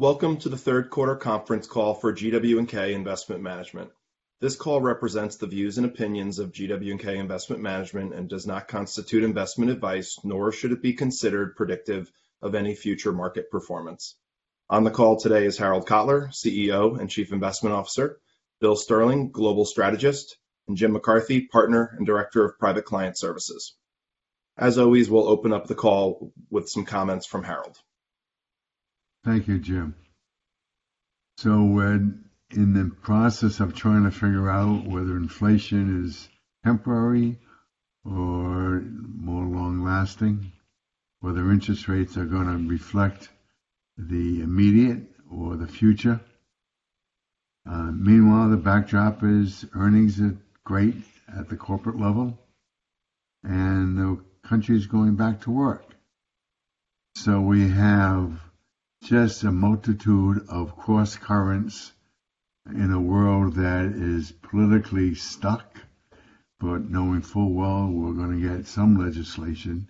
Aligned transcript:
Welcome 0.00 0.38
to 0.38 0.48
the 0.48 0.56
third 0.56 0.88
quarter 0.88 1.14
conference 1.14 1.66
call 1.66 1.92
for 1.92 2.10
GW&K 2.10 2.94
Investment 2.94 3.42
Management. 3.42 3.90
This 4.40 4.56
call 4.56 4.80
represents 4.80 5.36
the 5.36 5.46
views 5.46 5.76
and 5.76 5.86
opinions 5.86 6.38
of 6.38 6.52
GW&K 6.52 7.18
Investment 7.18 7.60
Management 7.60 8.14
and 8.14 8.26
does 8.26 8.46
not 8.46 8.66
constitute 8.66 9.22
investment 9.22 9.70
advice, 9.70 10.18
nor 10.24 10.52
should 10.52 10.72
it 10.72 10.80
be 10.80 10.94
considered 10.94 11.54
predictive 11.54 12.10
of 12.40 12.54
any 12.54 12.74
future 12.74 13.12
market 13.12 13.50
performance. 13.50 14.14
On 14.70 14.84
the 14.84 14.90
call 14.90 15.20
today 15.20 15.44
is 15.44 15.58
Harold 15.58 15.86
Kotler, 15.86 16.28
CEO 16.30 16.98
and 16.98 17.10
Chief 17.10 17.30
Investment 17.30 17.74
Officer, 17.74 18.20
Bill 18.58 18.76
Sterling, 18.76 19.30
Global 19.30 19.66
Strategist, 19.66 20.38
and 20.66 20.78
Jim 20.78 20.92
McCarthy, 20.92 21.42
Partner 21.42 21.94
and 21.98 22.06
Director 22.06 22.42
of 22.42 22.58
Private 22.58 22.86
Client 22.86 23.18
Services. 23.18 23.74
As 24.56 24.78
always, 24.78 25.10
we'll 25.10 25.28
open 25.28 25.52
up 25.52 25.66
the 25.66 25.74
call 25.74 26.32
with 26.48 26.70
some 26.70 26.86
comments 26.86 27.26
from 27.26 27.44
Harold. 27.44 27.76
Thank 29.24 29.48
you, 29.48 29.58
Jim. 29.58 29.94
So 31.36 31.64
we're 31.64 32.14
in 32.50 32.72
the 32.72 32.90
process 33.02 33.60
of 33.60 33.74
trying 33.74 34.04
to 34.04 34.10
figure 34.10 34.50
out 34.50 34.86
whether 34.86 35.16
inflation 35.16 36.04
is 36.04 36.28
temporary 36.64 37.38
or 38.04 38.80
more 38.80 39.44
long-lasting, 39.44 40.52
whether 41.20 41.50
interest 41.50 41.86
rates 41.86 42.16
are 42.16 42.24
gonna 42.24 42.56
reflect 42.56 43.28
the 43.98 44.40
immediate 44.40 45.14
or 45.30 45.56
the 45.56 45.66
future. 45.66 46.20
Uh, 47.66 47.92
meanwhile, 47.92 48.48
the 48.48 48.56
backdrop 48.56 49.22
is 49.22 49.66
earnings 49.74 50.18
are 50.20 50.36
great 50.64 50.96
at 51.28 51.48
the 51.48 51.56
corporate 51.56 51.98
level, 51.98 52.38
and 53.42 53.98
the 53.98 54.18
country 54.42 54.76
is 54.76 54.86
going 54.86 55.14
back 55.14 55.42
to 55.42 55.50
work. 55.50 55.84
So 57.16 57.42
we 57.42 57.68
have 57.68 58.49
just 59.02 59.44
a 59.44 59.50
multitude 59.50 60.46
of 60.48 60.76
cross-currents 60.76 61.92
in 62.66 62.92
a 62.92 63.00
world 63.00 63.54
that 63.54 63.86
is 63.86 64.30
politically 64.30 65.14
stuck, 65.14 65.78
but 66.58 66.90
knowing 66.90 67.22
full 67.22 67.52
well 67.52 67.88
we're 67.88 68.12
gonna 68.12 68.40
get 68.40 68.66
some 68.66 68.96
legislation. 68.96 69.88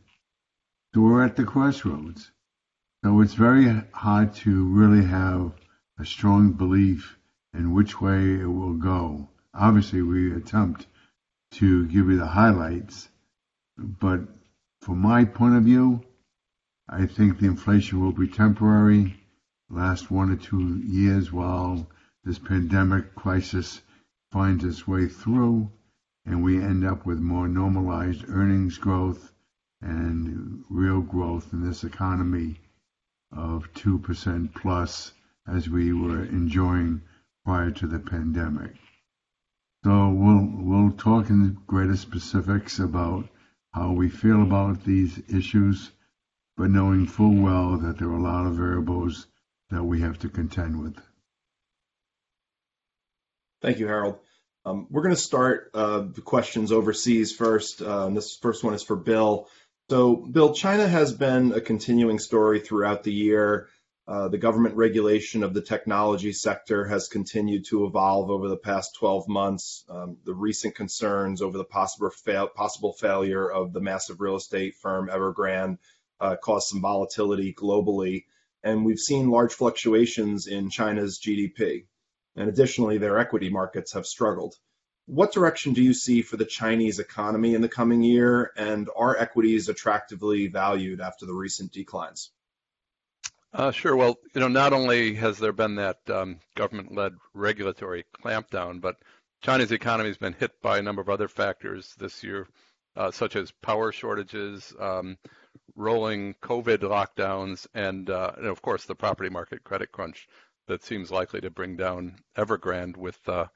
So 0.94 1.00
We're 1.02 1.24
at 1.24 1.36
the 1.36 1.44
crossroads. 1.44 2.30
So 3.04 3.20
it's 3.20 3.34
very 3.34 3.82
hard 3.92 4.34
to 4.36 4.66
really 4.66 5.04
have 5.04 5.52
a 5.98 6.04
strong 6.04 6.52
belief 6.52 7.16
in 7.54 7.72
which 7.72 8.00
way 8.00 8.40
it 8.40 8.46
will 8.46 8.74
go. 8.74 9.28
Obviously, 9.54 10.02
we 10.02 10.34
attempt 10.34 10.86
to 11.52 11.86
give 11.86 12.08
you 12.08 12.16
the 12.16 12.26
highlights, 12.26 13.08
but 13.76 14.20
from 14.80 14.98
my 14.98 15.24
point 15.24 15.56
of 15.56 15.64
view, 15.64 16.04
I 16.92 17.06
think 17.06 17.38
the 17.38 17.46
inflation 17.46 18.00
will 18.00 18.10
be 18.10 18.26
temporary, 18.26 19.22
last 19.68 20.10
one 20.10 20.28
or 20.32 20.36
two 20.36 20.78
years 20.78 21.30
while 21.30 21.88
this 22.24 22.40
pandemic 22.40 23.14
crisis 23.14 23.80
finds 24.32 24.64
its 24.64 24.88
way 24.88 25.06
through, 25.06 25.70
and 26.26 26.42
we 26.42 26.60
end 26.60 26.84
up 26.84 27.06
with 27.06 27.20
more 27.20 27.46
normalized 27.46 28.24
earnings 28.28 28.76
growth 28.76 29.32
and 29.80 30.64
real 30.68 31.00
growth 31.00 31.52
in 31.52 31.62
this 31.62 31.84
economy 31.84 32.60
of 33.30 33.72
2%+ 33.74 34.52
plus 34.52 35.12
as 35.46 35.68
we 35.68 35.92
were 35.92 36.24
enjoying 36.24 37.02
prior 37.44 37.70
to 37.70 37.86
the 37.86 38.00
pandemic. 38.00 38.74
So, 39.84 40.10
we'll 40.10 40.44
we'll 40.44 40.90
talk 40.90 41.30
in 41.30 41.56
greater 41.68 41.96
specifics 41.96 42.80
about 42.80 43.28
how 43.72 43.92
we 43.92 44.08
feel 44.08 44.42
about 44.42 44.82
these 44.82 45.22
issues, 45.28 45.92
but 46.60 46.70
knowing 46.70 47.06
full 47.06 47.34
well 47.36 47.78
that 47.78 47.98
there 47.98 48.08
are 48.08 48.18
a 48.18 48.22
lot 48.22 48.46
of 48.46 48.52
variables 48.52 49.26
that 49.70 49.82
we 49.82 50.02
have 50.02 50.18
to 50.18 50.28
contend 50.28 50.78
with. 50.78 50.94
Thank 53.62 53.78
you, 53.78 53.86
Harold. 53.86 54.18
Um, 54.66 54.86
we're 54.90 55.00
gonna 55.00 55.16
start 55.16 55.70
uh, 55.72 56.00
the 56.00 56.20
questions 56.20 56.70
overseas 56.70 57.34
first. 57.34 57.80
Uh, 57.80 58.10
this 58.10 58.36
first 58.36 58.62
one 58.62 58.74
is 58.74 58.82
for 58.82 58.96
Bill. 58.96 59.48
So, 59.88 60.16
Bill, 60.16 60.52
China 60.52 60.86
has 60.86 61.14
been 61.14 61.52
a 61.52 61.62
continuing 61.62 62.18
story 62.18 62.60
throughout 62.60 63.04
the 63.04 63.12
year. 63.12 63.68
Uh, 64.06 64.28
the 64.28 64.36
government 64.36 64.76
regulation 64.76 65.42
of 65.42 65.54
the 65.54 65.62
technology 65.62 66.32
sector 66.34 66.84
has 66.84 67.08
continued 67.08 67.64
to 67.66 67.86
evolve 67.86 68.30
over 68.30 68.48
the 68.48 68.56
past 68.58 68.96
12 68.96 69.28
months. 69.28 69.84
Um, 69.88 70.18
the 70.26 70.34
recent 70.34 70.74
concerns 70.74 71.40
over 71.40 71.56
the 71.56 71.64
possible 71.64 72.92
failure 72.92 73.50
of 73.50 73.72
the 73.72 73.80
massive 73.80 74.20
real 74.20 74.36
estate 74.36 74.74
firm 74.74 75.08
Evergrande 75.08 75.78
Uh, 76.20 76.36
caused 76.36 76.68
some 76.68 76.82
volatility 76.82 77.54
globally, 77.54 78.24
and 78.62 78.84
we've 78.84 78.98
seen 78.98 79.30
large 79.30 79.54
fluctuations 79.54 80.46
in 80.46 80.68
China's 80.68 81.18
GDP. 81.18 81.86
And 82.36 82.48
additionally, 82.48 82.98
their 82.98 83.18
equity 83.18 83.48
markets 83.48 83.94
have 83.94 84.06
struggled. 84.06 84.54
What 85.06 85.32
direction 85.32 85.72
do 85.72 85.82
you 85.82 85.94
see 85.94 86.22
for 86.22 86.36
the 86.36 86.44
Chinese 86.44 86.98
economy 86.98 87.54
in 87.54 87.62
the 87.62 87.68
coming 87.68 88.02
year? 88.02 88.52
And 88.56 88.88
are 88.94 89.16
equities 89.16 89.68
attractively 89.68 90.46
valued 90.46 91.00
after 91.00 91.26
the 91.26 91.34
recent 91.34 91.72
declines? 91.72 92.30
Uh, 93.52 93.72
sure. 93.72 93.96
Well, 93.96 94.16
you 94.34 94.40
know, 94.40 94.48
not 94.48 94.72
only 94.72 95.14
has 95.14 95.38
there 95.38 95.52
been 95.52 95.74
that 95.76 95.98
um, 96.08 96.38
government-led 96.54 97.14
regulatory 97.34 98.04
clampdown, 98.22 98.80
but 98.80 98.96
China's 99.42 99.72
economy 99.72 100.10
has 100.10 100.18
been 100.18 100.34
hit 100.34 100.52
by 100.62 100.78
a 100.78 100.82
number 100.82 101.02
of 101.02 101.08
other 101.08 101.26
factors 101.26 101.94
this 101.98 102.22
year, 102.22 102.46
uh, 102.94 103.10
such 103.10 103.34
as 103.34 103.50
power 103.62 103.90
shortages, 103.90 104.72
um, 104.78 105.18
rolling 105.74 106.34
COVID 106.42 106.78
lockdowns, 106.78 107.66
uh, 107.74 108.32
and 108.36 108.46
of 108.46 108.62
course, 108.62 108.84
the 108.84 108.94
property 108.94 109.30
market 109.30 109.64
credit 109.64 109.92
crunch 109.92 110.28
that 110.68 110.84
seems 110.84 111.10
likely 111.10 111.40
to 111.40 111.50
bring 111.50 111.76
down 111.76 112.16
Evergrande 112.36 112.96
with 112.96 113.18
uh, 113.28 113.46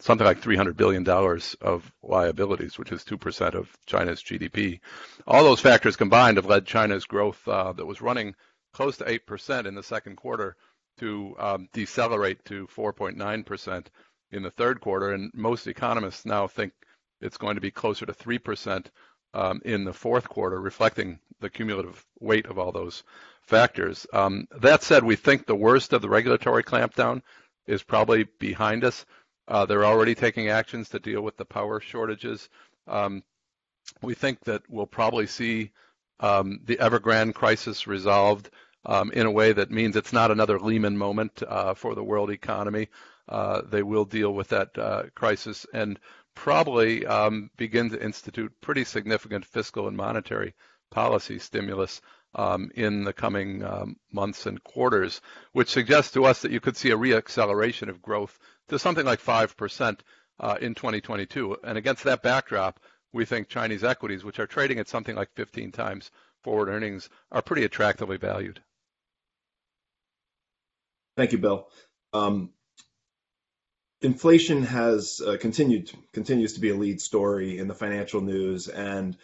something 0.00 0.26
like 0.26 0.40
$300 0.40 0.76
billion 0.76 1.06
of 1.60 1.92
liabilities, 2.02 2.78
which 2.78 2.92
is 2.92 3.04
2% 3.04 3.54
of 3.54 3.76
China's 3.86 4.22
GDP. 4.22 4.80
All 5.26 5.44
those 5.44 5.60
factors 5.60 5.96
combined 5.96 6.36
have 6.36 6.46
led 6.46 6.66
China's 6.66 7.04
growth 7.04 7.46
uh, 7.46 7.72
that 7.72 7.86
was 7.86 8.00
running 8.00 8.34
close 8.72 8.96
to 8.98 9.04
8% 9.04 9.66
in 9.66 9.74
the 9.74 9.82
second 9.82 10.16
quarter 10.16 10.56
to 10.98 11.34
um, 11.38 11.68
decelerate 11.72 12.44
to 12.46 12.66
4.9% 12.68 13.86
in 14.32 14.42
the 14.42 14.50
third 14.50 14.80
quarter. 14.80 15.12
And 15.12 15.30
most 15.34 15.66
economists 15.66 16.24
now 16.24 16.46
think 16.46 16.72
it's 17.20 17.36
going 17.36 17.56
to 17.56 17.60
be 17.60 17.70
closer 17.70 18.06
to 18.06 18.12
3% 18.12 18.86
Um, 19.32 19.62
in 19.64 19.84
the 19.84 19.92
fourth 19.92 20.28
quarter, 20.28 20.60
reflecting 20.60 21.20
the 21.40 21.50
cumulative 21.50 22.04
weight 22.18 22.46
of 22.46 22.58
all 22.58 22.72
those 22.72 23.04
factors. 23.42 24.06
Um, 24.12 24.48
that 24.60 24.82
said, 24.82 25.04
we 25.04 25.14
think 25.14 25.46
the 25.46 25.54
worst 25.54 25.92
of 25.92 26.02
the 26.02 26.08
regulatory 26.08 26.64
clampdown 26.64 27.22
is 27.66 27.82
probably 27.82 28.24
behind 28.38 28.82
us. 28.82 29.06
Uh, 29.46 29.66
they're 29.66 29.84
already 29.84 30.14
taking 30.14 30.48
actions 30.48 30.88
to 30.88 30.98
deal 30.98 31.22
with 31.22 31.36
the 31.36 31.44
power 31.44 31.80
shortages. 31.80 32.48
Um, 32.88 33.22
we 34.02 34.14
think 34.14 34.40
that 34.44 34.62
we'll 34.68 34.86
probably 34.86 35.26
see 35.26 35.70
the 36.20 36.76
Evergrande 36.80 37.34
crisis 37.34 37.86
resolved 37.86 38.50
in 39.12 39.26
a 39.26 39.30
way 39.30 39.52
that 39.52 39.70
means 39.70 39.96
it's 39.96 40.12
not 40.12 40.30
another 40.30 40.58
Lehman 40.58 40.96
moment 40.96 41.42
uh, 41.46 41.74
for 41.74 41.94
the 41.94 42.04
world 42.04 42.30
economy. 42.30 42.88
Uh, 43.28 43.62
they 43.62 43.82
will 43.82 44.04
deal 44.04 44.32
with 44.32 44.48
that 44.48 45.10
crisis 45.14 45.66
and 45.72 45.98
probably 46.40 47.04
um, 47.04 47.50
begin 47.58 47.90
to 47.90 48.02
institute 48.02 48.50
pretty 48.62 48.82
significant 48.82 49.44
fiscal 49.44 49.88
and 49.88 49.96
monetary 49.96 50.54
policy 50.90 51.38
stimulus 51.38 52.00
um, 52.34 52.70
in 52.74 53.04
the 53.04 53.12
coming 53.12 53.62
um, 53.62 53.96
months 54.10 54.46
and 54.46 54.64
quarters, 54.64 55.20
which 55.52 55.68
suggests 55.68 56.12
to 56.12 56.24
us 56.24 56.40
that 56.40 56.50
you 56.50 56.58
could 56.58 56.78
see 56.78 56.92
a 56.92 56.96
re-acceleration 56.96 57.90
of 57.90 58.00
growth 58.00 58.38
to 58.68 58.78
something 58.78 59.04
like 59.04 59.20
5% 59.20 60.00
uh, 60.40 60.56
in 60.62 60.74
2022. 60.74 61.58
And 61.62 61.76
Against 61.76 62.04
that 62.04 62.22
backdrop, 62.22 62.80
we 63.12 63.26
think 63.26 63.48
Chinese 63.48 63.84
equities, 63.84 64.24
which 64.24 64.38
are 64.38 64.46
trading 64.46 64.78
at 64.78 64.88
something 64.88 65.16
like 65.16 65.28
15 65.34 65.72
times 65.72 66.10
forward 66.42 66.70
earnings, 66.70 67.10
are 67.30 67.42
pretty 67.42 67.64
attractively 67.64 68.16
valued. 68.16 68.62
Thank 71.18 71.32
you, 71.32 71.38
Bill. 71.38 71.68
Inflation 74.02 74.62
has 74.62 75.20
uh, 75.20 75.36
continued 75.38 75.92
continues 76.14 76.54
to 76.54 76.60
be 76.60 76.70
a 76.70 76.76
lead 76.76 77.00
story 77.00 77.58
in 77.58 77.68
the 77.68 77.74
financial 77.74 78.22
news. 78.22 78.66
You 78.66 79.14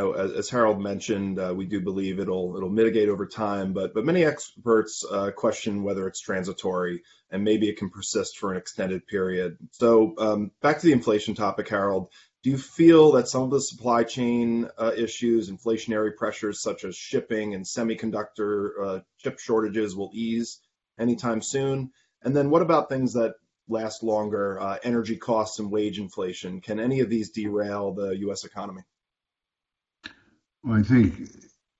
know, 0.00 0.12
as 0.12 0.50
Harold 0.50 0.80
mentioned, 0.80 1.38
we 1.56 1.66
do 1.66 1.80
believe 1.80 2.18
it'll 2.18 2.56
it'll 2.56 2.68
mitigate 2.68 3.08
over 3.08 3.26
time, 3.26 3.72
but 3.72 3.94
but 3.94 4.04
many 4.04 4.24
experts 4.24 5.04
question 5.36 5.84
whether 5.84 6.08
it's 6.08 6.18
transitory 6.18 7.04
and 7.30 7.44
maybe 7.44 7.68
it 7.68 7.78
can 7.78 7.90
persist 7.90 8.38
for 8.38 8.50
an 8.50 8.58
extended 8.58 9.06
period. 9.06 9.56
So 9.70 10.14
um, 10.18 10.50
back 10.60 10.80
to 10.80 10.86
the 10.86 10.92
inflation 10.92 11.36
topic, 11.36 11.68
Harold. 11.68 12.08
Do 12.42 12.50
you 12.50 12.58
feel 12.58 13.12
that 13.12 13.28
some 13.28 13.42
of 13.44 13.50
the 13.50 13.60
supply 13.60 14.02
chain 14.02 14.68
issues, 14.96 15.48
inflationary 15.48 16.16
pressures 16.16 16.60
such 16.60 16.84
as 16.84 16.96
shipping 16.96 17.54
and 17.54 17.64
semiconductor 17.64 19.02
chip 19.18 19.38
shortages 19.38 19.94
will 19.94 20.10
ease 20.12 20.58
anytime 20.98 21.40
soon? 21.40 21.92
And 22.22 22.34
then 22.34 22.50
what 22.50 22.62
about 22.62 22.88
things 22.88 23.12
that 23.12 23.34
last 23.68 24.02
longer, 24.02 24.78
energy 24.82 25.16
costs 25.16 25.58
and 25.58 25.70
wage 25.70 25.98
inflation? 25.98 26.60
Can 26.60 26.78
any 26.80 27.00
of 27.00 27.08
these 27.10 27.30
derail 27.30 27.92
the 27.92 28.16
U.S. 28.18 28.44
economy? 28.44 28.82
Well, 30.62 30.78
I 30.78 30.82
think 30.82 31.30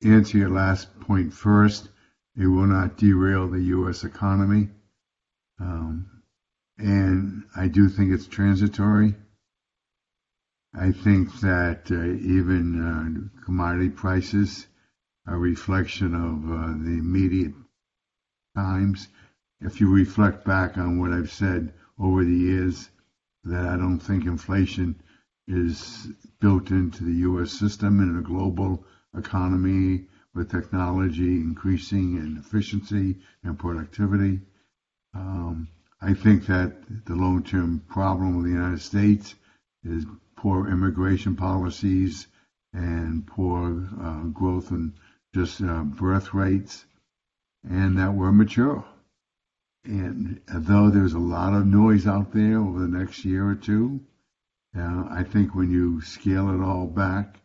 answer 0.05 0.39
your 0.39 0.51
last 0.51 1.01
point 1.01 1.33
first, 1.33 1.89
It 2.37 2.47
will 2.47 2.67
not 2.67 2.97
derail 2.97 3.49
the 3.49 3.63
U.S. 3.63 4.05
economy. 4.05 4.69
Um, 5.61 6.23
and 6.79 7.45
I 7.57 7.69
do 7.69 7.89
think 7.89 8.13
it's 8.13 8.27
transitory. 8.27 9.15
I 10.75 10.91
think 10.91 11.41
that 11.41 11.91
uh, 11.91 12.05
even 12.05 12.83
uh, 12.83 13.45
commodity 13.45 13.91
prices 13.91 14.67
are 15.27 15.37
a 15.37 15.39
reflection 15.39 16.15
of 16.15 16.51
uh, 16.51 16.67
the 16.85 16.99
immediate 16.99 17.55
times. 18.57 19.07
If 19.65 19.81
you 19.81 19.89
reflect 19.89 20.45
back 20.45 20.77
on 20.77 20.99
what 20.99 21.11
I've 21.11 21.33
said 21.33 21.73
over 21.99 22.23
the 22.23 22.35
years, 22.35 22.91
that 23.45 23.67
I 23.67 23.77
don't 23.79 23.99
think 23.99 24.27
inflation 24.27 25.01
is 25.49 26.07
built 26.39 26.71
into 26.71 27.03
the 27.03 27.15
U.S. 27.29 27.51
system 27.51 28.01
in 28.01 28.19
a 28.19 28.21
global 28.21 28.85
economy 29.17 30.05
with 30.35 30.51
technology 30.51 31.41
increasing 31.41 32.17
in 32.17 32.37
efficiency 32.37 33.17
and 33.43 33.59
productivity. 33.59 34.43
Um, 35.15 35.69
I 35.99 36.13
think 36.13 36.45
that 36.47 37.07
the 37.07 37.15
long-term 37.15 37.85
problem 37.89 38.37
of 38.37 38.45
the 38.45 38.51
United 38.51 38.83
States 38.83 39.35
is 39.83 40.05
poor 40.37 40.69
immigration 40.69 41.35
policies 41.37 42.27
and 42.75 43.27
poor 43.27 43.89
uh, 43.99 44.25
growth 44.25 44.73
in 44.73 44.93
just 45.35 45.63
uh, 45.63 45.85
birth 45.85 46.35
rates, 46.35 46.85
and 47.67 47.97
that 47.97 48.13
we're 48.13 48.31
mature. 48.31 48.85
And 49.85 50.41
though 50.49 50.89
there's 50.89 51.13
a 51.13 51.19
lot 51.19 51.53
of 51.53 51.67
noise 51.67 52.07
out 52.07 52.33
there 52.33 52.59
over 52.59 52.81
the 52.81 52.89
next 52.89 53.25
year 53.25 53.47
or 53.47 53.55
two, 53.55 54.01
uh, 54.75 55.07
I 55.11 55.23
think 55.23 55.55
when 55.55 55.71
you 55.71 56.01
scale 56.01 56.49
it 56.49 56.61
all 56.63 56.87
back, 56.87 57.41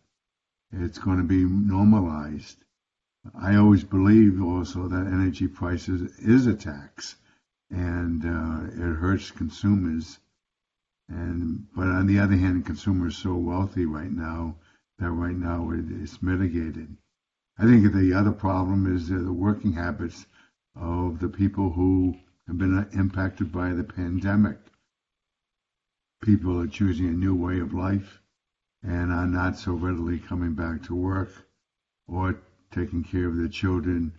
it's 0.72 1.00
going 1.00 1.18
to 1.18 1.24
be 1.24 1.44
normalized. 1.44 2.64
I 3.36 3.56
always 3.56 3.84
believe 3.84 4.42
also 4.42 4.88
that 4.88 5.08
energy 5.08 5.48
prices 5.48 6.18
is 6.20 6.48
a 6.48 6.54
tax, 6.54 7.18
and 7.70 8.26
uh, 8.26 8.68
it 8.72 8.96
hurts 8.96 9.32
consumers. 9.32 10.20
And 11.10 11.68
but 11.76 11.88
on 11.88 12.08
the 12.08 12.20
other 12.20 12.38
hand, 12.38 12.66
consumers 12.66 13.16
are 13.16 13.22
so 13.22 13.36
wealthy 13.36 13.86
right 13.86 14.12
now 14.12 14.56
that 15.00 15.12
right 15.12 15.36
now 15.36 15.72
it, 15.72 15.86
it's 15.90 16.22
mitigated. 16.22 16.96
I 17.58 17.66
think 17.66 17.92
the 17.92 18.14
other 18.14 18.32
problem 18.32 18.96
is 18.96 19.10
the 19.10 19.34
working 19.34 19.74
habits 19.74 20.26
of 20.76 21.20
the 21.20 21.28
people 21.28 21.72
who 21.72 22.16
have 22.50 22.58
been 22.58 22.86
impacted 22.92 23.54
by 23.54 23.72
the 23.72 23.84
pandemic 23.86 24.60
people 26.22 26.60
are 26.60 26.68
choosing 26.68 27.08
a 27.08 27.12
new 27.12 27.34
way 27.34 27.60
of 27.60 27.74
life 27.74 28.20
and 28.84 29.12
are 29.12 29.28
not 29.28 29.58
so 29.58 29.74
readily 29.74 30.20
coming 30.20 30.54
back 30.54 30.84
to 30.84 30.94
work 30.94 31.30
or 32.08 32.36
taking 32.72 33.04
care 33.04 33.28
of 33.28 33.38
their 33.38 33.48
children 33.48 34.12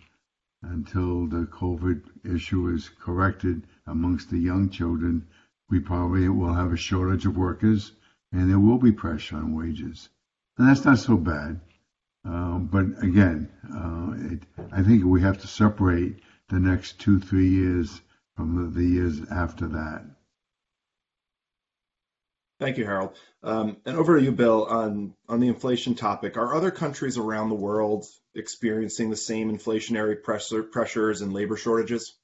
until 0.63 1.27
the 1.27 1.45
COVID 1.45 2.01
issue 2.35 2.69
is 2.69 2.89
corrected 2.89 3.63
amongst 3.87 4.29
the 4.29 4.39
young 4.39 4.69
children. 4.69 5.27
We 5.69 5.79
probably 5.79 6.27
will 6.29 6.53
have 6.53 6.73
a 6.73 6.77
shortage 6.77 7.25
of 7.25 7.37
workers 7.37 7.91
and 8.31 8.49
there 8.49 8.59
will 8.59 8.77
be 8.77 8.91
pressure 8.91 9.37
on 9.37 9.55
wages. 9.55 10.09
And 10.57 10.67
that's 10.67 10.85
not 10.85 10.99
so 10.99 11.17
bad. 11.17 11.59
Um, 12.23 12.67
but 12.71 13.03
again, 13.03 13.49
uh, 13.71 14.33
it, 14.33 14.43
I 14.71 14.83
think 14.83 15.03
we 15.05 15.21
have 15.21 15.39
to 15.39 15.47
separate 15.47 16.19
the 16.49 16.59
next 16.59 16.99
two, 16.99 17.19
three 17.19 17.49
years 17.49 18.01
from 18.41 18.73
the, 18.73 18.79
the 18.79 18.87
years 18.87 19.21
after 19.29 19.67
that. 19.67 20.03
Thank 22.59 22.79
you, 22.79 22.85
Harold. 22.85 23.15
Um, 23.43 23.77
and 23.85 23.95
over 23.95 24.17
to 24.17 24.23
you, 24.23 24.31
Bill, 24.31 24.65
on, 24.65 25.13
on 25.29 25.39
the 25.39 25.47
inflation 25.47 25.93
topic. 25.93 26.37
Are 26.37 26.55
other 26.55 26.71
countries 26.71 27.19
around 27.19 27.49
the 27.49 27.55
world 27.55 28.05
experiencing 28.33 29.11
the 29.11 29.15
same 29.15 29.55
inflationary 29.55 30.21
pressure, 30.23 30.63
pressures 30.63 31.21
and 31.21 31.33
labor 31.33 31.55
shortages? 31.55 32.15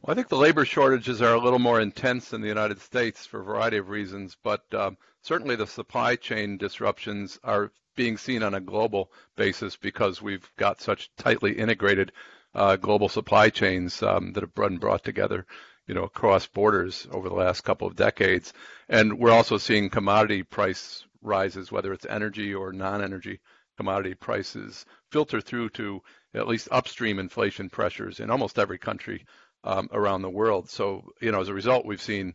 Well, 0.00 0.12
I 0.12 0.14
think 0.14 0.28
the 0.28 0.38
labor 0.38 0.64
shortages 0.64 1.20
are 1.20 1.34
a 1.34 1.40
little 1.40 1.58
more 1.58 1.82
intense 1.82 2.32
in 2.32 2.40
the 2.40 2.48
United 2.48 2.80
States 2.80 3.26
for 3.26 3.40
a 3.40 3.44
variety 3.44 3.76
of 3.76 3.90
reasons, 3.90 4.38
but 4.42 4.62
um, 4.72 4.96
certainly 5.20 5.56
the 5.56 5.66
supply 5.66 6.16
chain 6.16 6.56
disruptions 6.56 7.38
are 7.44 7.72
being 7.94 8.16
seen 8.16 8.42
on 8.42 8.54
a 8.54 8.60
global 8.60 9.12
basis 9.36 9.76
because 9.76 10.22
we've 10.22 10.50
got 10.56 10.80
such 10.80 11.10
tightly 11.16 11.52
integrated 11.52 12.10
uh, 12.54 12.76
global 12.76 13.08
supply 13.08 13.50
chains 13.50 14.02
um, 14.02 14.32
that 14.32 14.42
have 14.42 14.54
been 14.54 14.78
brought 14.78 15.04
together 15.04 15.46
you 15.86 15.94
know, 15.94 16.04
across 16.04 16.46
borders 16.46 17.06
over 17.10 17.28
the 17.28 17.34
last 17.34 17.62
couple 17.62 17.86
of 17.86 17.96
decades. 17.96 18.52
And 18.88 19.18
we're 19.18 19.32
also 19.32 19.58
seeing 19.58 19.90
commodity 19.90 20.42
price 20.42 21.04
rises, 21.20 21.70
whether 21.70 21.92
it's 21.92 22.06
energy 22.08 22.54
or 22.54 22.72
non-energy 22.72 23.40
commodity 23.76 24.14
prices, 24.14 24.86
filter 25.10 25.40
through 25.40 25.70
to 25.70 26.00
at 26.34 26.48
least 26.48 26.68
upstream 26.70 27.18
inflation 27.18 27.68
pressures 27.68 28.20
in 28.20 28.30
almost 28.30 28.58
every 28.58 28.78
country 28.78 29.26
um, 29.64 29.88
around 29.92 30.22
the 30.22 30.30
world. 30.30 30.68
So, 30.70 31.04
you 31.20 31.32
know, 31.32 31.40
as 31.40 31.48
a 31.48 31.54
result, 31.54 31.86
we've 31.86 32.02
seen 32.02 32.34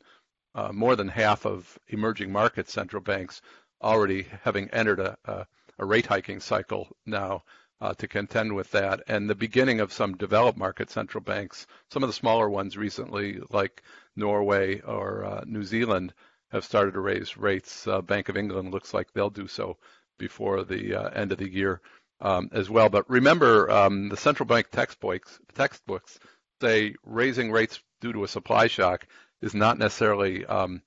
uh, 0.56 0.72
more 0.72 0.96
than 0.96 1.08
half 1.08 1.46
of 1.46 1.78
emerging 1.88 2.32
market 2.32 2.70
central 2.70 3.02
banks 3.02 3.42
already 3.82 4.28
having 4.44 4.70
entered 4.72 5.00
a, 5.00 5.18
a, 5.26 5.46
a 5.80 5.86
rate 5.86 6.06
hiking 6.06 6.40
cycle 6.40 6.88
now 7.06 7.44
uh, 7.82 7.94
to 7.96 8.08
contend 8.08 8.54
with 8.54 8.72
that. 8.72 9.02
And 9.08 9.30
the 9.30 9.36
beginning 9.36 9.80
of 9.80 9.94
some 9.94 10.18
developed 10.18 10.58
market 10.58 10.90
central 10.90 11.24
banks, 11.24 11.68
some 11.90 12.04
of 12.04 12.10
the 12.10 12.14
smaller 12.14 12.50
ones 12.50 12.78
recently, 12.78 13.40
like 13.50 13.84
Norway 14.16 14.82
or 14.82 15.24
uh, 15.26 15.44
New 15.46 15.64
Zealand, 15.64 16.14
have 16.52 16.66
started 16.66 16.94
to 16.94 17.00
raise 17.00 17.38
rates. 17.38 17.88
Uh, 17.88 18.02
Bank 18.02 18.30
of 18.30 18.38
England 18.38 18.72
looks 18.72 18.94
like 18.94 19.12
they'll 19.14 19.30
do 19.30 19.48
so 19.48 19.78
before 20.18 20.64
the 20.64 20.96
uh, 20.96 21.10
end 21.10 21.32
of 21.32 21.38
the 21.38 21.50
year 21.50 21.82
um, 22.22 22.50
as 22.52 22.70
well. 22.70 22.90
But 22.90 23.10
remember, 23.10 23.70
um, 23.72 24.10
the 24.10 24.18
central 24.18 24.48
bank 24.48 24.70
textbooks, 24.72 25.40
textbooks 25.54 26.20
say 26.62 26.96
raising 27.06 27.52
rates 27.52 27.82
due 28.02 28.14
to 28.14 28.24
a 28.24 28.28
supply 28.28 28.68
shock 28.68 29.08
is 29.42 29.54
not 29.54 29.78
necessarily 29.78 30.46
um, 30.46 30.82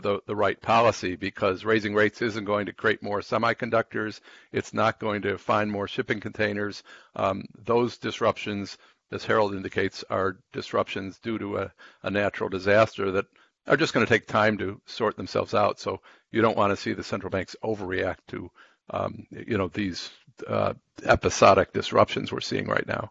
the, 0.00 0.20
the 0.26 0.36
right 0.36 0.60
policy 0.60 1.16
because 1.16 1.64
raising 1.64 1.94
rates 1.94 2.22
isn't 2.22 2.44
going 2.44 2.66
to 2.66 2.72
create 2.72 3.02
more 3.02 3.20
semiconductors. 3.20 4.20
It's 4.52 4.74
not 4.74 4.98
going 4.98 5.22
to 5.22 5.38
find 5.38 5.70
more 5.70 5.88
shipping 5.88 6.20
containers. 6.20 6.82
Um, 7.16 7.44
those 7.64 7.98
disruptions, 7.98 8.78
as 9.12 9.24
Harold 9.24 9.54
indicates, 9.54 10.04
are 10.10 10.38
disruptions 10.52 11.18
due 11.18 11.38
to 11.38 11.58
a, 11.58 11.72
a 12.02 12.10
natural 12.10 12.48
disaster 12.48 13.10
that 13.12 13.26
are 13.66 13.76
just 13.76 13.94
going 13.94 14.04
to 14.04 14.12
take 14.12 14.26
time 14.26 14.58
to 14.58 14.80
sort 14.86 15.16
themselves 15.16 15.54
out. 15.54 15.80
So 15.80 16.00
you 16.30 16.42
don't 16.42 16.56
want 16.56 16.70
to 16.70 16.76
see 16.76 16.92
the 16.92 17.04
central 17.04 17.30
banks 17.30 17.56
overreact 17.62 18.18
to, 18.28 18.50
um, 18.90 19.26
you 19.30 19.56
know, 19.56 19.68
these 19.68 20.10
uh, 20.46 20.74
episodic 21.04 21.72
disruptions 21.72 22.32
we're 22.32 22.40
seeing 22.40 22.66
right 22.66 22.86
now. 22.86 23.10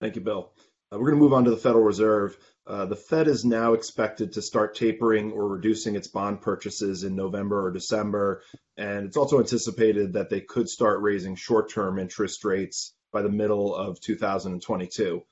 Thank 0.00 0.16
you, 0.16 0.22
Bill. 0.22 0.50
Uh, 0.92 0.98
we're 0.98 1.10
going 1.10 1.18
to 1.18 1.22
move 1.22 1.32
on 1.32 1.44
to 1.44 1.50
the 1.50 1.56
Federal 1.56 1.84
Reserve. 1.84 2.36
Uh, 2.66 2.84
the 2.84 2.96
Fed 2.96 3.28
is 3.28 3.44
now 3.44 3.74
expected 3.74 4.32
to 4.32 4.42
start 4.42 4.74
tapering 4.74 5.32
or 5.32 5.46
reducing 5.46 5.94
its 5.94 6.08
bond 6.08 6.40
purchases 6.40 7.04
in 7.04 7.14
November 7.14 7.64
or 7.66 7.70
December. 7.70 8.42
And 8.76 9.06
it's 9.06 9.16
also 9.16 9.38
anticipated 9.38 10.14
that 10.14 10.30
they 10.30 10.40
could 10.40 10.68
start 10.68 11.00
raising 11.00 11.36
short 11.36 11.70
term 11.70 11.98
interest 11.98 12.44
rates 12.44 12.92
by 13.12 13.22
the 13.22 13.28
middle 13.28 13.74
of 13.74 14.00
2022. 14.00 15.22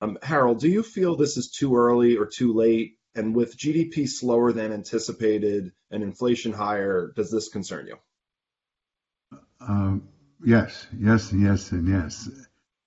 Um, 0.00 0.18
Harold, 0.22 0.60
do 0.60 0.68
you 0.68 0.82
feel 0.82 1.16
this 1.16 1.36
is 1.36 1.50
too 1.50 1.76
early 1.76 2.16
or 2.16 2.26
too 2.26 2.52
late? 2.52 2.98
And 3.14 3.34
with 3.34 3.56
GDP 3.56 4.08
slower 4.08 4.52
than 4.52 4.72
anticipated 4.72 5.72
and 5.90 6.02
inflation 6.02 6.52
higher, 6.52 7.12
does 7.14 7.30
this 7.30 7.48
concern 7.48 7.86
you? 7.86 9.38
Um, 9.60 10.08
yes, 10.44 10.86
yes, 10.98 11.30
and 11.30 11.42
yes, 11.42 11.70
and 11.70 11.88
yes. 11.88 12.28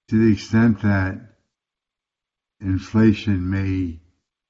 To 0.10 0.26
the 0.26 0.34
extent 0.34 0.82
that 0.82 1.37
inflation 2.60 3.50
may 3.50 4.00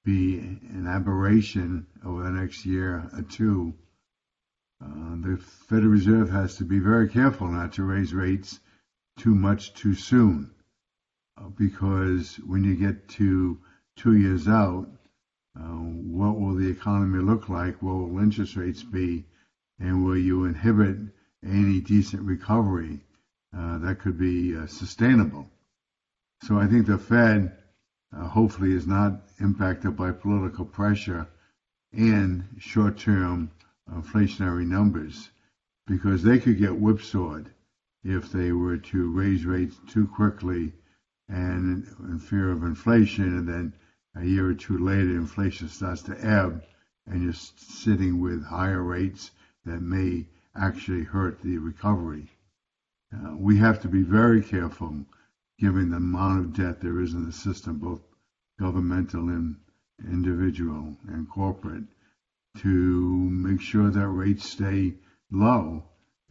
be 0.03 0.37
an 0.37 0.85
aberration 0.87 1.85
over 2.05 2.23
the 2.23 2.31
next 2.31 2.65
year 2.65 3.09
or 3.13 3.21
two. 3.23 3.73
Uh, 4.81 5.15
the 5.21 5.37
Federal 5.37 5.91
Reserve 5.91 6.29
has 6.29 6.55
to 6.57 6.63
be 6.63 6.79
very 6.79 7.09
careful 7.09 7.47
not 7.47 7.73
to 7.73 7.83
raise 7.83 8.13
rates 8.13 8.59
too 9.17 9.35
much 9.35 9.73
too 9.73 9.93
soon, 9.93 10.51
uh, 11.37 11.49
because 11.49 12.35
when 12.45 12.63
you 12.63 12.75
get 12.75 13.07
to 13.09 13.57
two 13.95 14.15
years 14.15 14.47
out, 14.47 14.87
uh, 15.59 15.61
what 15.61 16.39
will 16.39 16.53
the 16.53 16.69
economy 16.69 17.19
look 17.19 17.49
like? 17.49 17.81
What 17.81 17.95
will 17.95 18.19
interest 18.19 18.55
rates 18.55 18.83
be? 18.83 19.25
And 19.79 20.05
will 20.05 20.17
you 20.17 20.45
inhibit 20.45 20.97
any 21.43 21.79
decent 21.79 22.21
recovery 22.23 23.01
uh, 23.57 23.79
that 23.79 23.99
could 23.99 24.17
be 24.17 24.55
uh, 24.55 24.67
sustainable? 24.67 25.49
So 26.43 26.59
I 26.59 26.67
think 26.67 26.85
the 26.85 26.97
Fed 26.97 27.57
uh, 28.15 28.27
hopefully 28.27 28.71
is 28.71 28.87
not 28.87 29.13
impacted 29.39 29.95
by 29.95 30.11
political 30.11 30.65
pressure 30.65 31.27
and 31.93 32.43
short-term 32.57 33.49
inflationary 33.91 34.65
numbers 34.65 35.29
because 35.85 36.21
they 36.23 36.37
could 36.37 36.57
get 36.57 36.77
whipsawed 36.77 37.49
if 38.03 38.31
they 38.31 38.51
were 38.51 38.77
to 38.77 39.09
raise 39.11 39.45
rates 39.45 39.79
too 39.87 40.05
quickly 40.07 40.73
and 41.29 41.85
in 41.99 42.19
fear 42.19 42.51
of 42.51 42.63
inflation 42.63 43.37
and 43.37 43.47
then 43.47 43.73
a 44.15 44.23
year 44.23 44.47
or 44.47 44.53
two 44.53 44.77
later 44.77 45.11
inflation 45.11 45.67
starts 45.67 46.01
to 46.01 46.25
ebb 46.25 46.63
and 47.05 47.23
you're 47.23 47.33
sitting 47.33 48.19
with 48.19 48.43
higher 48.43 48.83
rates 48.83 49.31
that 49.65 49.81
may 49.81 50.25
actually 50.55 51.03
hurt 51.03 51.41
the 51.41 51.57
recovery. 51.57 52.27
Uh, 53.13 53.35
we 53.35 53.57
have 53.57 53.81
to 53.81 53.87
be 53.87 54.01
very 54.01 54.41
careful 54.41 55.05
given 55.59 55.89
the 55.89 55.97
amount 55.97 56.39
of 56.39 56.53
debt 56.53 56.81
there 56.81 56.99
is 57.01 57.13
in 57.13 57.25
the 57.25 57.31
system, 57.31 57.77
both 57.79 58.01
governmental 58.59 59.29
and 59.29 59.57
individual 60.05 60.97
and 61.07 61.29
corporate, 61.29 61.83
to 62.57 63.29
make 63.29 63.61
sure 63.61 63.89
that 63.89 64.07
rates 64.07 64.49
stay 64.49 64.93
low 65.31 65.83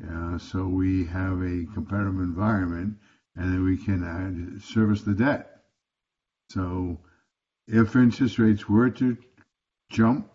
uh, 0.04 0.36
so 0.36 0.66
we 0.66 1.06
have 1.06 1.40
a 1.40 1.66
competitive 1.72 2.20
environment 2.20 2.98
and 3.34 3.52
then 3.52 3.64
we 3.64 3.76
can 3.76 4.02
uh, 4.02 4.60
service 4.60 5.02
the 5.02 5.14
debt. 5.14 5.62
So 6.50 7.00
if 7.66 7.96
interest 7.96 8.38
rates 8.38 8.68
were 8.68 8.90
to 8.90 9.16
jump 9.90 10.30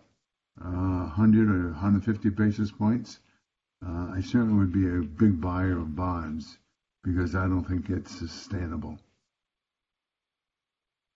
uh, 0.60 1.08
100 1.14 1.48
or 1.48 1.70
150 1.70 2.28
basis 2.30 2.70
points, 2.70 3.18
uh, 3.84 4.12
I 4.14 4.20
certainly 4.20 4.54
would 4.54 4.72
be 4.72 4.88
a 4.88 5.02
big 5.02 5.40
buyer 5.40 5.78
of 5.78 5.96
bonds 5.96 6.58
because 7.04 7.34
I 7.34 7.46
don't 7.46 7.64
think 7.64 7.90
it's 7.90 8.18
sustainable. 8.18 8.98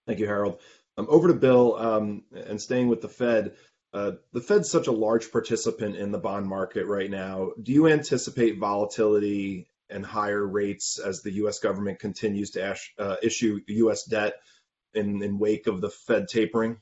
Thank 0.07 0.21
you, 0.21 0.27
Harold. 0.27 0.61
Um, 0.99 1.07
over 1.11 1.29
to 1.29 1.35
Bill, 1.35 1.77
um, 1.77 2.23
and 2.33 2.61
staying 2.61 2.89
with 2.89 3.01
the 3.01 3.09
Fed. 3.09 3.53
Uh, 3.93 4.13
the 4.33 4.41
Fed's 4.41 4.71
such 4.71 4.87
a 4.87 4.93
large 4.93 5.31
participant 5.31 5.97
in 5.97 6.13
the 6.13 6.19
bond 6.19 6.47
market 6.47 6.87
right 6.87 7.11
now. 7.11 7.51
Do 7.63 7.73
you 7.73 7.89
anticipate 7.89 8.59
volatility 8.59 9.69
and 9.89 10.05
higher 10.05 10.45
rates 10.45 10.99
as 10.99 11.23
the 11.23 11.33
U.S. 11.33 11.61
government 11.61 11.99
continues 11.99 12.51
to 12.53 12.63
ash, 12.63 12.93
uh, 12.99 13.17
issue 13.23 13.61
U.S. 13.67 14.05
debt 14.05 14.35
in, 14.95 15.23
in 15.23 15.39
wake 15.39 15.67
of 15.67 15.81
the 15.81 15.91
Fed 15.91 16.29
tapering? 16.29 16.79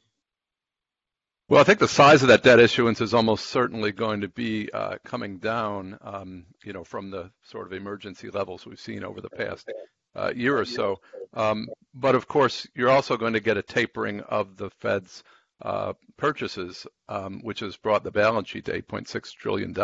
Well, 1.46 1.60
I 1.60 1.64
think 1.64 1.78
the 1.78 1.88
size 1.88 2.22
of 2.22 2.28
that 2.28 2.42
debt 2.42 2.58
issuance 2.58 3.02
is 3.02 3.12
almost 3.12 3.46
certainly 3.46 3.92
going 3.92 4.22
to 4.22 4.28
be 4.28 4.70
uh, 4.72 4.96
coming 5.04 5.38
down, 5.38 5.98
um, 6.00 6.46
you 6.64 6.72
know, 6.72 6.84
from 6.84 7.10
the 7.10 7.30
sort 7.42 7.66
of 7.66 7.74
emergency 7.74 8.30
levels 8.30 8.64
we've 8.64 8.80
seen 8.80 9.04
over 9.04 9.20
the 9.20 9.28
past 9.28 9.70
uh, 10.16 10.32
year 10.34 10.58
or 10.58 10.64
so. 10.64 11.00
Um, 11.34 11.68
but 11.92 12.14
of 12.14 12.28
course, 12.28 12.66
you're 12.74 12.88
also 12.88 13.18
going 13.18 13.34
to 13.34 13.40
get 13.40 13.58
a 13.58 13.62
tapering 13.62 14.20
of 14.20 14.56
the 14.56 14.70
Fed's 14.70 15.22
uh, 15.60 15.92
purchases, 16.16 16.86
um, 17.10 17.40
which 17.42 17.60
has 17.60 17.76
brought 17.76 18.04
the 18.04 18.10
balance 18.10 18.48
sheet 18.48 18.64
to 18.64 18.82
$8.6 18.82 19.34
trillion. 19.34 19.74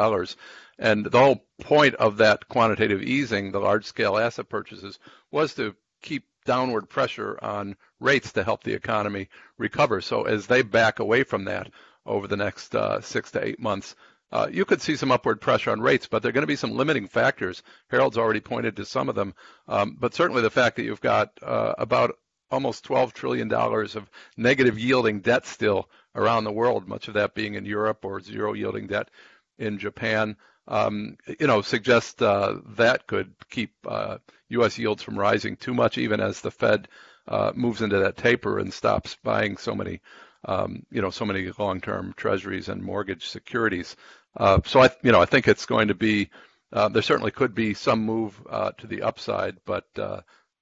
And 0.79 1.05
the 1.05 1.19
whole 1.19 1.45
point 1.61 1.95
of 1.97 2.17
that 2.19 2.49
quantitative 2.49 3.03
easing, 3.03 3.53
the 3.53 3.61
large 3.61 3.85
scale 3.85 4.17
asset 4.17 4.49
purchases, 4.49 4.99
was 5.31 5.55
to 5.55 5.75
keep 6.01 6.25
downward 6.51 6.89
pressure 6.89 7.39
on 7.45 7.77
rates 8.01 8.33
to 8.33 8.43
help 8.43 8.65
the 8.65 8.73
economy 8.73 9.29
recover. 9.57 10.01
So 10.01 10.25
as 10.25 10.49
they 10.49 10.63
back 10.63 10.99
away 10.99 11.23
from 11.23 11.45
that 11.45 11.71
over 12.05 12.27
the 12.27 12.37
next 12.37 12.75
uh, 12.75 13.01
six 13.01 13.31
to 13.31 13.45
eight 13.47 13.61
months, 13.61 13.95
uh, 14.33 14.49
you 14.51 14.65
could 14.65 14.83
see 14.83 14.97
some 14.97 15.13
upward 15.13 15.41
pressure 15.41 15.71
on 15.71 15.81
rates, 15.81 16.09
but 16.09 16.23
there 16.23 16.31
are 16.31 16.33
going 16.33 16.43
to 16.43 16.49
be 16.49 16.57
some 16.57 16.73
limiting 16.73 17.07
factors. 17.07 17.63
Harold's 17.87 18.19
already 18.19 18.41
pointed 18.41 18.75
to 18.75 18.85
some 18.85 19.09
of 19.09 19.15
them, 19.15 19.33
um, 19.69 19.97
but 20.01 20.13
certainly 20.13 20.43
the 20.43 20.51
fact 20.51 20.75
that 20.75 20.83
you've 20.83 21.01
got 21.01 21.31
uh, 21.41 21.75
about 21.79 22.17
almost 22.51 22.85
$12 22.85 23.13
trillion 23.13 23.53
of 23.53 24.11
negative 24.37 24.77
yielding 24.77 25.21
debt 25.21 25.47
still 25.47 25.89
around 26.17 26.43
the 26.43 26.51
world, 26.51 26.89
much 26.89 27.07
of 27.07 27.15
that 27.15 27.33
being 27.33 27.55
in 27.55 27.65
Europe 27.65 28.05
or 28.05 28.21
zero 28.21 28.55
yielding 28.55 28.89
debt 28.89 29.09
in 29.57 29.79
Japan, 29.79 30.37
um, 30.69 31.17
you 31.39 31.47
know, 31.47 31.63
suggest 31.63 32.23
uh, 32.23 32.57
that 32.77 33.07
could 33.07 33.33
keep 33.51 33.73
uh, 33.87 34.19
U.S. 34.51 34.79
yields 34.79 35.03
from 35.03 35.19
rising 35.19 35.57
too 35.57 35.75
much, 35.75 35.99
even 35.99 36.21
as 36.21 36.41
the 36.41 36.51
Fed 36.51 36.89
uh, 37.29 37.53
moves 37.55 37.83
into 37.83 37.99
that 37.99 38.17
taper 38.17 38.59
and 38.59 38.73
stops 38.73 39.17
buying 39.23 39.57
so 39.57 39.75
many, 39.75 40.01
um, 40.45 40.85
you 40.91 41.03
know, 41.03 41.11
so 41.11 41.25
many 41.25 41.51
long-term 41.59 42.15
treasuries 42.17 42.69
and 42.69 42.83
mortgage 42.83 43.29
securities. 43.29 43.97
Uh, 44.37 44.61
so 44.65 44.81
I, 44.83 44.91
you 45.03 45.13
know, 45.13 45.21
I 45.21 45.27
think 45.27 45.49
it's 45.49 45.67
going 45.67 45.89
to 45.89 45.95
be. 45.95 46.31
Uh, 46.73 46.89
there 46.89 47.03
certainly 47.03 47.33
could 47.33 47.53
be 47.53 47.75
some 47.75 48.01
move 48.05 48.41
uh, 48.49 48.71
to 48.79 48.87
the 48.87 49.03
upside, 49.03 49.57
but 49.65 49.87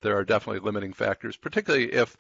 there 0.01 0.17
are 0.17 0.25
definitely 0.25 0.61
limiting 0.61 0.95
factors, 0.95 1.37
particularly 1.37 1.93
if 1.93 2.17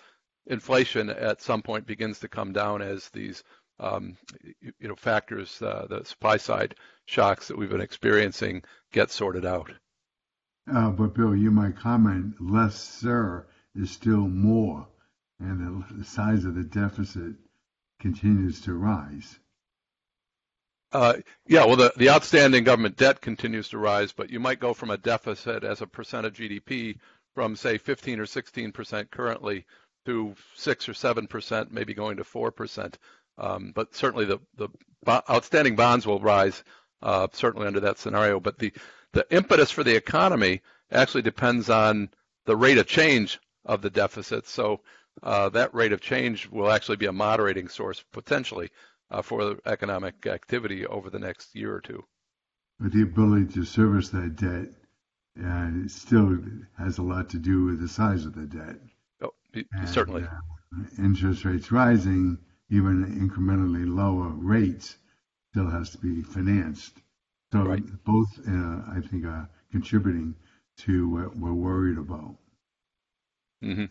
inflation 0.46 1.10
at 1.10 1.40
some 1.40 1.62
point 1.62 1.86
begins 1.86 2.18
to 2.18 2.28
come 2.28 2.52
down 2.52 2.82
as 2.82 3.08
these 3.10 3.42
um, 3.80 4.16
you 4.60 4.88
know 4.88 4.96
factors, 4.96 5.60
uh, 5.62 5.86
the 5.88 6.04
supply 6.04 6.36
side 6.36 6.74
shocks 7.06 7.48
that 7.48 7.56
we've 7.56 7.70
been 7.70 7.80
experiencing 7.80 8.62
get 8.92 9.10
sorted 9.10 9.46
out. 9.46 9.70
Uh, 10.72 10.90
but 10.90 11.14
Bill, 11.14 11.34
you 11.34 11.50
might 11.50 11.78
comment 11.78 12.34
less, 12.40 12.76
sir, 12.78 13.46
is 13.74 13.90
still 13.90 14.28
more, 14.28 14.86
and 15.40 15.84
the, 15.88 15.94
the 15.96 16.04
size 16.04 16.44
of 16.44 16.54
the 16.54 16.64
deficit 16.64 17.34
continues 18.00 18.60
to 18.62 18.74
rise. 18.74 19.38
Uh, 20.90 21.14
yeah, 21.46 21.64
well, 21.64 21.76
the, 21.76 21.92
the 21.96 22.08
outstanding 22.08 22.64
government 22.64 22.96
debt 22.96 23.20
continues 23.20 23.68
to 23.68 23.78
rise, 23.78 24.12
but 24.12 24.30
you 24.30 24.40
might 24.40 24.60
go 24.60 24.72
from 24.72 24.90
a 24.90 24.96
deficit 24.96 25.64
as 25.64 25.82
a 25.82 25.86
percent 25.86 26.26
of 26.26 26.32
GDP 26.32 26.98
from 27.34 27.56
say 27.56 27.78
15 27.78 28.20
or 28.20 28.26
16 28.26 28.72
percent 28.72 29.10
currently 29.10 29.64
to 30.06 30.34
six 30.54 30.88
or 30.88 30.94
seven 30.94 31.26
percent, 31.26 31.70
maybe 31.70 31.92
going 31.92 32.16
to 32.16 32.24
four 32.24 32.50
percent. 32.50 32.98
Um, 33.38 33.72
but 33.74 33.94
certainly 33.94 34.24
the 34.24 34.38
the 34.56 34.68
outstanding 35.30 35.76
bonds 35.76 36.06
will 36.06 36.20
rise, 36.20 36.62
uh, 37.02 37.28
certainly 37.32 37.66
under 37.66 37.80
that 37.80 37.98
scenario. 37.98 38.40
But 38.40 38.58
the 38.58 38.72
the 39.12 39.26
impetus 39.30 39.70
for 39.70 39.84
the 39.84 39.96
economy 39.96 40.60
actually 40.90 41.22
depends 41.22 41.70
on 41.70 42.10
the 42.46 42.56
rate 42.56 42.78
of 42.78 42.86
change 42.86 43.38
of 43.64 43.82
the 43.82 43.90
deficit. 43.90 44.46
So 44.46 44.80
uh, 45.22 45.48
that 45.50 45.74
rate 45.74 45.92
of 45.92 46.00
change 46.00 46.48
will 46.48 46.70
actually 46.70 46.96
be 46.96 47.06
a 47.06 47.12
moderating 47.12 47.68
source 47.68 48.04
potentially 48.12 48.70
uh, 49.10 49.22
for 49.22 49.56
economic 49.66 50.26
activity 50.26 50.86
over 50.86 51.10
the 51.10 51.18
next 51.18 51.54
year 51.54 51.74
or 51.74 51.80
two. 51.80 52.04
But 52.80 52.92
the 52.92 53.02
ability 53.02 53.52
to 53.54 53.64
service 53.64 54.10
that 54.10 54.36
debt 54.36 54.68
it 55.40 55.90
still 55.90 56.36
has 56.78 56.98
a 56.98 57.02
lot 57.02 57.30
to 57.30 57.38
do 57.38 57.64
with 57.66 57.80
the 57.80 57.88
size 57.88 58.26
of 58.26 58.34
the 58.34 58.46
debt. 58.46 58.76
Oh, 59.22 59.32
certainly. 59.86 60.24
Uh, 60.24 60.84
interest 60.98 61.44
rates 61.44 61.70
rising, 61.70 62.38
even 62.70 63.28
incrementally 63.28 63.86
lower 63.86 64.28
rates, 64.28 64.96
still 65.50 65.70
has 65.70 65.90
to 65.90 65.98
be 65.98 66.22
financed. 66.22 66.94
So 67.52 67.62
right. 67.62 67.82
both, 68.04 68.38
uh, 68.46 68.82
I 68.96 69.00
think, 69.10 69.24
are 69.24 69.48
contributing 69.70 70.34
to 70.78 71.08
what 71.08 71.36
we're 71.36 71.52
worried 71.52 71.98
about. 71.98 72.36
Mm-hmm. 73.64 73.86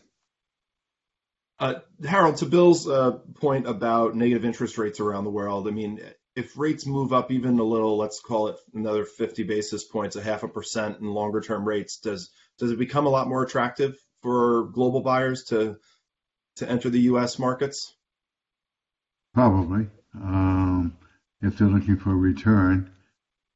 Uh, 1.60 1.74
Harold, 2.08 2.38
to 2.38 2.46
Bill's 2.46 2.88
uh, 2.88 3.14
point 3.40 3.68
about 3.68 4.16
negative 4.16 4.46
interest 4.46 4.78
rates 4.78 5.00
around 5.00 5.24
the 5.24 5.32
world, 5.32 5.68
I 5.68 5.72
mean, 5.72 6.00
if 6.36 6.56
rates 6.56 6.86
move 6.86 7.14
up 7.14 7.32
even 7.32 7.58
a 7.58 7.64
little, 7.64 7.98
let's 7.98 8.20
call 8.20 8.50
it 8.50 8.58
another 8.76 9.06
50 9.06 9.44
basis 9.44 9.84
points, 9.84 10.16
a 10.16 10.22
half 10.22 10.44
a 10.44 10.48
percent 10.48 11.00
in 11.00 11.08
longer 11.08 11.42
term 11.42 11.68
rates, 11.68 11.98
does 11.98 12.30
does 12.60 12.72
it 12.72 12.78
become 12.78 13.08
a 13.08 13.10
lot 13.10 13.28
more 13.28 13.44
attractive 13.44 13.98
for 14.22 14.66
global 14.66 15.02
buyers 15.02 15.46
to 15.46 15.78
to 16.58 16.70
enter 16.70 16.92
the 16.92 17.02
U.S. 17.02 17.40
markets? 17.40 17.97
Probably, 19.38 19.88
um, 20.16 20.98
if 21.42 21.58
they're 21.58 21.68
looking 21.68 21.98
for 21.98 22.12
a 22.12 22.16
return. 22.16 22.90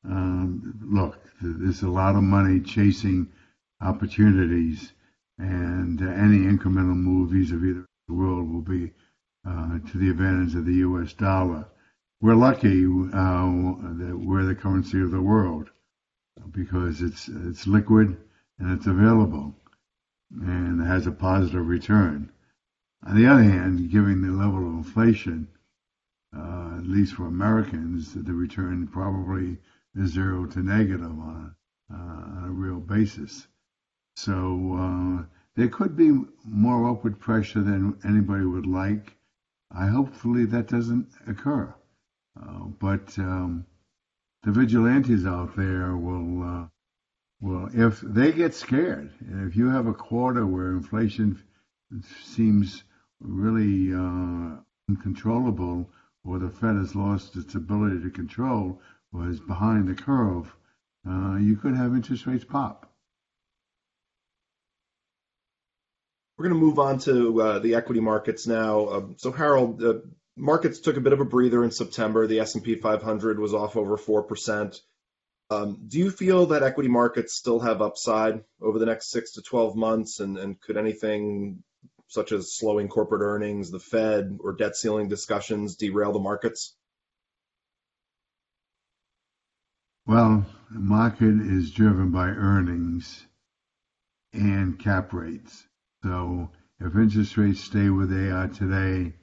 Um, 0.06 0.80
look, 0.84 1.18
there's 1.42 1.82
a 1.82 1.90
lot 1.90 2.16
of 2.16 2.22
money 2.22 2.60
chasing 2.60 3.28
opportunities, 3.82 4.94
and 5.40 6.00
any 6.02 6.38
incremental 6.38 6.96
move 6.96 7.32
vis-a-vis 7.32 7.84
the 8.08 8.14
world 8.14 8.54
will 8.54 8.62
be 8.62 8.92
uh, 9.48 9.80
to 9.80 9.98
the 9.98 10.12
advantage 10.12 10.54
of 10.54 10.66
the 10.66 10.76
U.S. 10.76 11.14
dollar 11.14 11.66
we're 12.22 12.36
lucky 12.36 12.86
uh, 12.86 13.50
that 13.98 14.20
we're 14.24 14.44
the 14.44 14.54
currency 14.54 15.02
of 15.02 15.10
the 15.10 15.22
world 15.22 15.72
because 16.52 17.02
it's 17.02 17.28
it's 17.28 17.66
liquid 17.66 18.16
and 18.60 18.78
it's 18.78 18.86
available 18.86 19.56
and 20.32 20.80
has 20.80 21.08
a 21.08 21.12
positive 21.12 21.68
return. 21.68 22.32
On 23.08 23.16
the 23.16 23.26
other 23.26 23.42
hand, 23.42 23.90
given 23.90 24.22
the 24.22 24.32
level 24.32 24.60
of 24.60 24.76
inflation, 24.76 25.48
uh, 26.36 26.78
at 26.78 26.88
least 26.88 27.16
for 27.16 27.28
Americans, 27.28 28.14
the 28.14 28.34
return 28.34 28.88
probably 28.88 29.58
is 29.96 30.12
zero 30.12 30.46
to 30.46 30.60
negative 30.60 31.04
on, 31.04 31.56
uh, 31.94 31.96
on 31.96 32.44
a 32.48 32.52
real 32.52 32.80
basis. 32.80 33.48
So 34.16 34.76
uh, 34.78 35.26
there 35.56 35.68
could 35.68 35.96
be 35.96 36.12
more 36.46 36.90
upward 36.90 37.20
pressure 37.20 37.62
than 37.62 37.98
anybody 38.06 38.46
would 38.46 38.66
like. 38.66 39.18
I 39.72 39.88
hopefully 39.88 40.46
that 40.46 40.68
doesn't 40.68 41.08
occur. 41.28 41.74
Uh, 42.42 42.66
but 42.80 43.18
um, 43.20 43.66
the 44.44 44.52
vigilantes 44.52 45.26
out 45.26 45.56
there 45.56 45.96
will, 45.96 46.44
uh, 46.44 46.68
will, 47.42 47.70
if 47.74 48.02
they 48.02 48.32
get 48.32 48.54
scared, 48.54 49.12
if 49.46 49.56
you 49.56 49.70
have 49.70 49.88
a 49.88 49.94
quarter 49.94 50.46
where 50.46 50.72
inflation 50.72 51.42
seems 52.24 52.84
really 53.20 53.94
uh, 53.94 54.58
uncontrollable, 54.90 55.90
or 56.24 56.40
the 56.40 56.50
Fed 56.50 56.76
has 56.76 56.96
lost 56.96 57.36
its 57.36 57.56
ability 57.56 58.02
to 58.04 58.10
control, 58.10 58.80
or 59.14 59.30
is 59.30 59.40
behind 59.40 59.88
the 59.88 59.96
curve, 59.96 60.54
uh, 61.08 61.36
you 61.38 61.56
could 61.56 61.76
have 61.76 61.96
interest 61.96 62.28
rates 62.28 62.46
pop. 62.46 62.88
We're 66.38 66.50
going 66.50 66.60
to 66.60 66.66
move 66.66 66.80
on 66.80 67.00
to 67.00 67.42
uh, 67.42 67.60
the 67.60 67.76
equity 67.76 68.00
markets 68.00 68.48
now. 68.48 68.90
Um, 68.90 69.16
so, 69.18 69.32
Harold, 69.32 69.84
uh, 69.84 69.94
markets 70.36 70.80
took 70.80 70.98
a 70.98 71.02
bit 71.02 71.14
of 71.14 71.20
a 71.20 71.26
breather 71.26 71.64
in 71.64 71.72
September. 71.72 72.26
The 72.26 72.40
S&P 72.40 72.76
500 72.76 73.40
was 73.40 73.54
off 73.54 73.76
over 73.76 73.98
4%. 73.98 74.80
Um, 75.52 75.78
do 75.88 76.00
you 76.00 76.10
feel 76.10 76.48
that 76.48 76.64
equity 76.64 76.90
markets 76.90 77.36
still 77.36 77.60
have 77.60 77.82
upside 77.82 78.44
over 78.62 78.80
the 78.80 78.86
next 78.86 79.12
six 79.12 79.34
to 79.34 79.42
12 79.42 79.76
months? 79.76 80.20
And, 80.20 80.38
and 80.38 80.60
could 80.60 80.78
anything 80.78 81.64
such 82.12 82.34
as 82.34 82.52
slowing 82.52 82.90
corporate 82.90 83.22
earnings, 83.22 83.72
the 83.72 83.80
Fed, 83.80 84.38
or 84.42 84.52
debt 84.52 84.76
ceiling 84.76 85.08
discussions 85.08 85.78
derail 85.78 86.12
the 86.12 86.20
markets? 86.20 86.76
Well, 90.06 90.46
the 90.70 90.80
market 90.80 91.40
is 91.40 91.72
driven 91.72 92.12
by 92.12 92.28
earnings 92.28 93.26
and 94.34 94.78
cap 94.78 95.14
rates. 95.14 95.66
So 96.04 96.52
if 96.82 96.94
interest 96.96 97.38
rates 97.38 97.62
stay 97.62 97.90
where 97.90 98.08
they 98.08 98.30
are 98.30 98.50
today, 98.50 99.14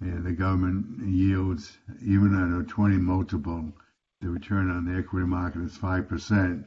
and 0.00 0.26
the 0.26 0.32
government 0.32 1.06
yields, 1.06 1.78
even 2.04 2.34
at 2.34 2.60
a 2.60 2.64
20 2.64 2.96
multiple, 2.96 3.72
the 4.20 4.28
return 4.28 4.72
on 4.72 4.86
the 4.86 4.98
equity 4.98 5.24
market 5.24 5.62
is 5.62 5.78
5%, 5.78 6.64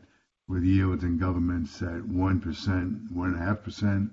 with 0.47 0.63
yields 0.63 1.03
in 1.03 1.17
governments 1.17 1.81
at 1.81 2.03
1%, 2.03 3.12
1.5%, 3.12 4.12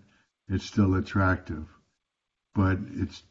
it's 0.48 0.64
still 0.64 0.94
attractive. 0.94 1.66
But 2.54 2.78
it's 2.94 3.22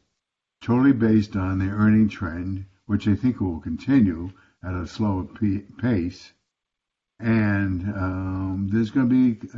totally 0.60 0.92
based 0.92 1.36
on 1.36 1.58
the 1.58 1.70
earning 1.70 2.08
trend, 2.08 2.66
which 2.86 3.06
I 3.08 3.14
think 3.14 3.40
will 3.40 3.60
continue 3.60 4.30
at 4.62 4.74
a 4.74 4.86
slower 4.86 5.24
pace. 5.78 6.32
And 7.20 7.82
um, 7.94 8.68
there's 8.70 8.90
going 8.90 9.08
to 9.08 9.38
be 9.38 9.48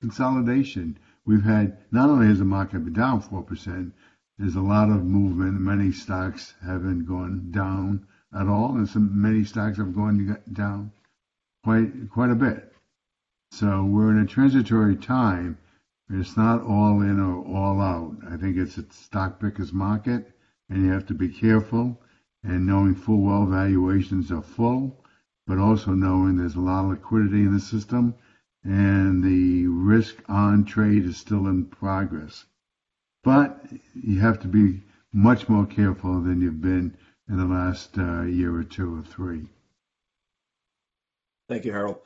consolidation. 0.00 0.98
We've 1.24 1.44
had 1.44 1.78
not 1.90 2.10
only 2.10 2.26
has 2.26 2.38
the 2.38 2.44
market 2.44 2.84
been 2.84 2.92
down 2.92 3.22
4%, 3.22 3.92
there's 4.38 4.54
a 4.54 4.60
lot 4.60 4.88
of 4.88 5.04
movement. 5.04 5.60
Many 5.60 5.90
stocks 5.90 6.54
haven't 6.62 7.06
gone 7.06 7.50
down 7.50 8.06
at 8.32 8.46
all, 8.46 8.76
and 8.76 8.88
some 8.88 9.20
many 9.20 9.44
stocks 9.44 9.78
have 9.78 9.94
gone 9.94 10.40
down 10.52 10.92
quite 11.64 12.10
quite 12.10 12.30
a 12.30 12.36
bit. 12.36 12.72
So 13.50 13.84
we're 13.84 14.10
in 14.10 14.20
a 14.20 14.26
transitory 14.26 14.96
time. 14.96 15.58
It's 16.10 16.36
not 16.36 16.62
all 16.62 17.02
in 17.02 17.20
or 17.20 17.44
all 17.44 17.80
out. 17.80 18.16
I 18.30 18.36
think 18.36 18.56
it's 18.56 18.78
a 18.78 18.84
stock 18.90 19.38
picker's 19.40 19.72
market, 19.72 20.32
and 20.68 20.84
you 20.84 20.90
have 20.90 21.06
to 21.06 21.14
be 21.14 21.28
careful 21.28 22.00
and 22.42 22.66
knowing 22.66 22.94
full 22.94 23.20
well 23.20 23.46
valuations 23.46 24.30
are 24.30 24.42
full, 24.42 25.04
but 25.46 25.58
also 25.58 25.92
knowing 25.92 26.36
there's 26.36 26.54
a 26.54 26.60
lot 26.60 26.84
of 26.84 26.90
liquidity 26.90 27.42
in 27.42 27.52
the 27.52 27.60
system 27.60 28.14
and 28.64 29.22
the 29.22 29.66
risk 29.66 30.16
on 30.28 30.64
trade 30.64 31.04
is 31.04 31.16
still 31.16 31.46
in 31.46 31.64
progress. 31.64 32.44
But 33.24 33.66
you 33.94 34.20
have 34.20 34.40
to 34.40 34.48
be 34.48 34.82
much 35.12 35.48
more 35.48 35.66
careful 35.66 36.20
than 36.20 36.40
you've 36.40 36.60
been 36.60 36.96
in 37.28 37.36
the 37.36 37.44
last 37.44 37.98
uh, 37.98 38.22
year 38.22 38.54
or 38.54 38.64
two 38.64 38.98
or 38.98 39.02
three. 39.02 39.46
Thank 41.48 41.64
you, 41.64 41.72
Harold. 41.72 42.00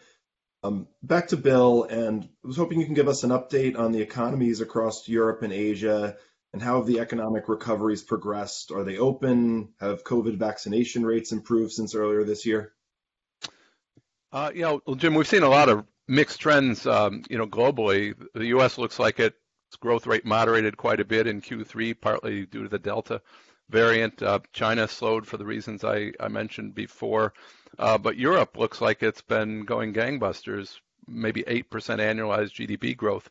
Um, 0.65 0.87
back 1.03 1.29
to 1.29 1.37
Bill, 1.37 1.85
and 1.85 2.23
I 2.23 2.47
was 2.47 2.57
hoping 2.57 2.79
you 2.79 2.87
can 2.87 2.95
give 2.95 3.09
us 3.09 3.25
an 3.25 3.31
update 3.31 3.77
on 3.77 3.91
the 3.91 4.01
economies 4.01 4.61
across 4.61 5.09
Europe 5.09 5.43
and 5.43 5.53
Asia 5.53 6.17
and 6.53 6.63
how 6.63 6.77
have 6.77 6.87
the 6.87 7.01
economic 7.01 7.49
recoveries 7.49 8.03
progressed? 8.03 8.71
Are 8.73 8.85
they 8.85 8.99
open? 8.99 9.71
Have 9.81 10.05
COVID 10.05 10.37
vaccination 10.37 11.05
rates 11.05 11.33
improved 11.33 11.73
since 11.73 11.95
earlier 11.95 12.25
this 12.25 12.45
year? 12.45 12.73
Uh, 14.31 14.51
you 14.55 14.63
know, 14.63 14.81
well, 14.87 14.97
Jim, 14.97 15.15
we've 15.15 15.27
seen 15.27 15.43
a 15.43 15.49
lot 15.49 15.69
of 15.69 15.85
mixed 16.09 16.41
trends, 16.41 16.87
um, 16.87 17.23
you 17.29 17.39
know, 17.39 17.47
globally. 17.47 18.15
The 18.35 18.47
U.S. 18.47 18.79
looks 18.79 18.99
like 18.99 19.19
its 19.19 19.37
growth 19.81 20.07
rate 20.07 20.25
moderated 20.25 20.77
quite 20.77 21.01
a 21.01 21.05
bit 21.05 21.27
in 21.27 21.41
Q3, 21.41 21.99
partly 22.01 22.47
due 22.47 22.63
to 22.63 22.69
the 22.69 22.79
Delta 22.79 23.23
variant. 23.69 24.23
Uh, 24.23 24.41
China 24.53 24.89
slowed 24.89 25.27
for 25.27 25.39
the 25.39 25.47
reasons 25.47 25.85
I 25.85 26.13
mentioned 26.29 26.75
before. 26.75 27.33
Uh, 27.79 27.99
but 27.99 28.17
Europe 28.17 28.57
looks 28.57 28.81
like 28.81 29.03
it's 29.03 29.23
been 29.23 29.65
going 29.65 29.93
gangbusters, 29.93 30.79
maybe 31.07 31.43
8% 31.45 31.65
annualized 31.71 32.55
GDP 32.55 32.97
growth 32.97 33.31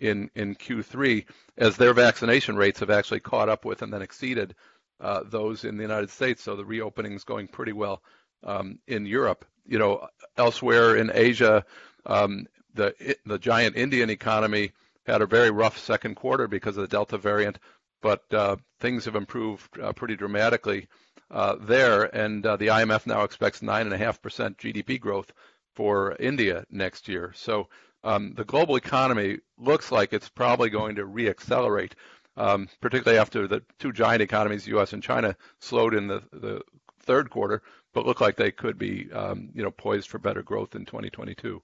in, 0.00 0.30
in 0.34 0.54
Q3 0.54 1.24
as 1.58 1.76
their 1.76 1.94
vaccination 1.94 2.56
rates 2.56 2.80
have 2.80 2.90
actually 2.90 3.20
caught 3.20 3.48
up 3.48 3.64
with 3.64 3.82
and 3.82 3.92
then 3.92 4.02
exceeded 4.02 4.54
uh, 5.00 5.22
those 5.24 5.64
in 5.64 5.76
the 5.76 5.82
United 5.82 6.10
States. 6.10 6.42
So 6.42 6.56
the 6.56 6.64
reopening 6.64 7.12
is 7.12 7.24
going 7.24 7.48
pretty 7.48 7.72
well 7.72 8.02
um, 8.44 8.78
in 8.86 9.06
Europe. 9.06 9.44
You 9.66 9.78
know, 9.78 10.08
elsewhere 10.36 10.96
in 10.96 11.10
Asia, 11.14 11.64
um, 12.06 12.46
the 12.74 13.16
the 13.26 13.38
giant 13.38 13.76
Indian 13.76 14.10
economy 14.10 14.72
had 15.06 15.22
a 15.22 15.26
very 15.26 15.50
rough 15.50 15.78
second 15.78 16.14
quarter 16.16 16.48
because 16.48 16.76
of 16.76 16.82
the 16.82 16.88
Delta 16.88 17.18
variant, 17.18 17.58
but 18.00 18.22
uh, 18.32 18.56
things 18.80 19.04
have 19.04 19.14
improved 19.14 19.78
uh, 19.78 19.92
pretty 19.92 20.16
dramatically 20.16 20.88
uh, 21.32 21.56
there, 21.58 22.04
and 22.14 22.44
uh, 22.44 22.56
the 22.56 22.68
IMF 22.68 23.06
now 23.06 23.22
expects 23.22 23.60
9.5% 23.60 24.56
GDP 24.56 25.00
growth 25.00 25.32
for 25.74 26.14
India 26.20 26.66
next 26.70 27.08
year. 27.08 27.32
So 27.34 27.68
um, 28.04 28.34
the 28.34 28.44
global 28.44 28.76
economy 28.76 29.38
looks 29.58 29.90
like 29.90 30.12
it's 30.12 30.28
probably 30.28 30.68
going 30.68 30.96
to 30.96 31.06
reaccelerate, 31.06 31.92
um, 32.36 32.68
particularly 32.80 33.18
after 33.18 33.48
the 33.48 33.62
two 33.78 33.92
giant 33.92 34.22
economies, 34.22 34.66
U.S. 34.68 34.92
and 34.92 35.02
China, 35.02 35.36
slowed 35.58 35.94
in 35.94 36.06
the, 36.06 36.22
the 36.32 36.60
third 37.00 37.30
quarter, 37.30 37.62
but 37.94 38.06
look 38.06 38.20
like 38.20 38.36
they 38.36 38.50
could 38.50 38.78
be, 38.78 39.10
um, 39.12 39.50
you 39.54 39.62
know, 39.62 39.70
poised 39.70 40.10
for 40.10 40.18
better 40.18 40.42
growth 40.42 40.74
in 40.74 40.84
2022. 40.84 41.62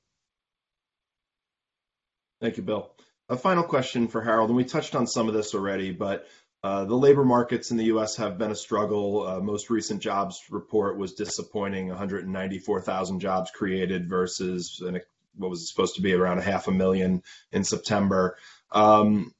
Thank 2.40 2.56
you, 2.56 2.62
Bill. 2.62 2.90
A 3.28 3.36
final 3.36 3.64
question 3.64 4.08
for 4.08 4.22
Harold, 4.22 4.48
and 4.48 4.56
we 4.56 4.64
touched 4.64 4.94
on 4.94 5.06
some 5.06 5.28
of 5.28 5.34
this 5.34 5.54
already, 5.54 5.90
but 5.90 6.26
uh, 6.62 6.84
the 6.84 6.96
labor 6.96 7.24
markets 7.24 7.70
in 7.70 7.76
the 7.76 7.84
U.S. 7.84 8.16
have 8.16 8.36
been 8.36 8.50
a 8.50 8.56
struggle. 8.56 9.26
Uh, 9.26 9.40
most 9.40 9.70
recent 9.70 10.02
jobs 10.02 10.42
report 10.50 10.98
was 10.98 11.14
disappointing 11.14 11.88
194,000 11.88 13.20
jobs 13.20 13.50
created 13.50 14.08
versus 14.08 14.82
an 14.84 15.00
what 15.36 15.50
was 15.50 15.68
supposed 15.68 15.94
to 15.94 16.02
be 16.02 16.12
around 16.12 16.38
a 16.38 16.42
half 16.42 16.66
a 16.66 16.72
million 16.72 17.22
in 17.52 17.62
September. 17.62 18.36
Um, 18.72 19.32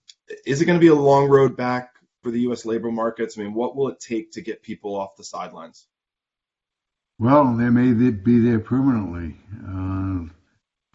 is 0.46 0.62
it 0.62 0.66
going 0.66 0.78
to 0.78 0.84
be 0.84 0.88
a 0.88 0.94
long 0.94 1.28
road 1.28 1.56
back 1.56 1.90
for 2.22 2.30
the 2.30 2.40
U.S. 2.42 2.64
labor 2.64 2.92
markets? 2.92 3.36
I 3.36 3.42
mean, 3.42 3.52
what 3.52 3.74
will 3.74 3.88
it 3.88 3.98
take 3.98 4.30
to 4.32 4.40
get 4.40 4.62
people 4.62 4.94
off 4.94 5.16
the 5.16 5.24
sidelines? 5.24 5.86
Well, 7.18 7.56
they 7.56 7.68
may 7.68 8.10
be 8.10 8.38
there 8.38 8.60
permanently. 8.60 9.36
Uh, 9.66 10.32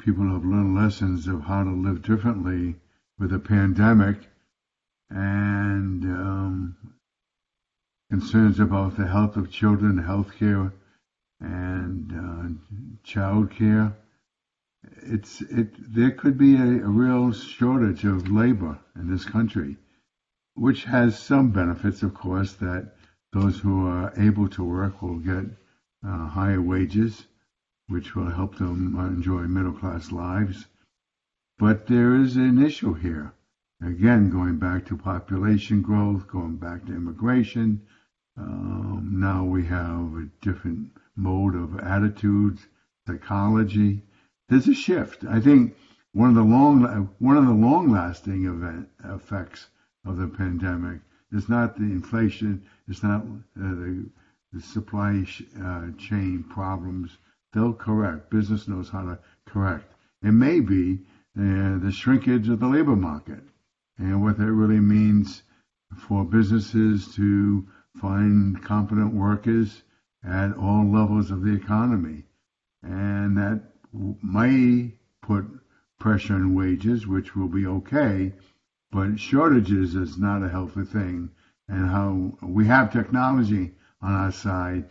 people 0.01 0.23
have 0.31 0.45
learned 0.45 0.77
lessons 0.81 1.27
of 1.27 1.41
how 1.41 1.65
to 1.65 1.69
live 1.69 2.01
differently 2.01 2.75
with 3.19 3.33
a 3.33 3.39
pandemic 3.39 4.19
and 5.13 6.03
um, 6.03 6.75
concerns 8.09 8.59
about 8.59 8.97
the 8.97 9.07
health 9.07 9.37
of 9.37 9.49
children, 9.49 9.97
health 9.97 10.31
care, 10.37 10.73
and 11.39 12.11
uh, 12.11 13.03
child 13.03 13.51
care 13.51 13.95
it's 15.05 15.41
it 15.41 15.93
there 15.93 16.11
could 16.11 16.37
be 16.37 16.55
a, 16.57 16.83
a, 16.83 16.89
real 16.89 17.31
shortage 17.31 18.03
of 18.03 18.29
labor 18.29 18.77
in 18.95 19.09
this 19.09 19.23
country, 19.23 19.77
which 20.55 20.83
has 20.83 21.17
some 21.17 21.51
benefits, 21.51 22.03
of 22.03 22.13
course, 22.13 22.53
that 22.53 22.95
those 23.31 23.59
who 23.59 23.85
are 23.85 24.13
able 24.17 24.47
to 24.49 24.63
work 24.63 25.01
will 25.01 25.19
get 25.19 25.45
uh, 26.05 26.27
higher 26.27 26.61
wages, 26.61 27.25
which 27.87 28.15
will 28.15 28.29
help 28.29 28.57
them 28.57 28.95
enjoy 28.99 29.47
middle 29.47 29.73
class 29.73 30.11
lives. 30.11 30.65
But 31.57 31.87
there 31.87 32.15
is 32.15 32.35
an 32.35 32.61
issue 32.61 32.93
here. 32.93 33.33
Again, 33.85 34.29
going 34.29 34.57
back 34.57 34.85
to 34.87 34.97
population 34.97 35.81
growth, 35.81 36.27
going 36.27 36.57
back 36.57 36.85
to 36.85 36.95
immigration. 36.95 37.81
Um, 38.37 39.15
now 39.19 39.43
we 39.43 39.65
have 39.65 40.15
a 40.15 40.29
different 40.41 40.91
mode 41.15 41.55
of 41.55 41.79
attitudes, 41.79 42.65
psychology 43.05 44.03
there's 44.49 44.67
a 44.67 44.73
shift. 44.73 45.23
I 45.25 45.39
think 45.39 45.75
one 46.11 46.29
of 46.29 46.35
the 46.35 46.43
long 46.43 47.09
one 47.19 47.37
of 47.37 47.45
the 47.45 47.53
long 47.53 47.89
lasting 47.89 48.45
event 48.45 48.89
effects 49.03 49.67
of 50.05 50.17
the 50.17 50.27
pandemic 50.27 50.99
is 51.31 51.49
not 51.49 51.77
the 51.77 51.85
inflation, 51.85 52.63
it's 52.87 53.01
not 53.01 53.21
uh, 53.21 53.25
the, 53.55 54.05
the 54.51 54.61
supply 54.61 55.23
sh- 55.23 55.43
uh, 55.59 55.87
chain 55.97 56.43
problems. 56.43 57.17
They'll 57.53 57.73
correct. 57.73 58.29
Business 58.29 58.67
knows 58.67 58.89
how 58.89 59.03
to 59.03 59.19
correct. 59.45 59.91
It 60.21 60.33
may 60.33 60.59
be 60.59 60.99
uh, 61.35 61.79
the 61.79 61.91
shrinkage 61.91 62.49
of 62.49 62.59
the 62.59 62.67
labor 62.67 62.95
market 62.95 63.43
and 63.97 64.23
what 64.23 64.37
that 64.37 64.51
really 64.51 64.79
means 64.79 65.43
for 65.95 66.25
businesses 66.25 67.13
to 67.15 67.67
find 67.95 68.61
competent 68.63 69.13
workers 69.13 69.83
at 70.23 70.55
all 70.57 70.89
levels 70.91 71.31
of 71.31 71.43
the 71.43 71.53
economy. 71.53 72.25
And 72.81 73.37
that 73.37 73.73
may 73.93 74.95
put 75.21 75.45
pressure 75.99 76.35
on 76.35 76.55
wages, 76.55 77.05
which 77.07 77.35
will 77.35 77.47
be 77.47 77.65
okay, 77.67 78.33
but 78.91 79.19
shortages 79.19 79.95
is 79.95 80.17
not 80.17 80.43
a 80.43 80.49
healthy 80.49 80.83
thing. 80.83 81.29
And 81.67 81.89
how 81.89 82.37
we 82.41 82.65
have 82.65 82.91
technology 82.91 83.71
on 84.01 84.11
our 84.13 84.31
side, 84.31 84.89